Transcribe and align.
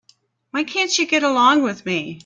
Why 0.49 0.63
can't 0.63 0.89
she 0.91 1.05
get 1.05 1.21
along 1.21 1.61
with 1.61 1.85
me? 1.85 2.19